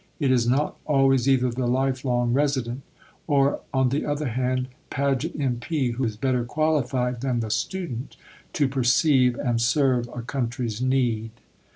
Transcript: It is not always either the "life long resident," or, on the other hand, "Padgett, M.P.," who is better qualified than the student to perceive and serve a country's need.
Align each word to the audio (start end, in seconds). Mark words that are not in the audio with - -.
It 0.19 0.31
is 0.31 0.47
not 0.49 0.77
always 0.87 1.29
either 1.29 1.51
the 1.51 1.67
"life 1.67 2.03
long 2.03 2.33
resident," 2.33 2.81
or, 3.27 3.59
on 3.71 3.89
the 3.89 4.03
other 4.03 4.29
hand, 4.29 4.69
"Padgett, 4.89 5.39
M.P.," 5.39 5.91
who 5.91 6.03
is 6.03 6.17
better 6.17 6.43
qualified 6.43 7.21
than 7.21 7.39
the 7.39 7.51
student 7.51 8.17
to 8.53 8.67
perceive 8.67 9.35
and 9.35 9.61
serve 9.61 10.07
a 10.07 10.23
country's 10.23 10.81
need. 10.81 11.29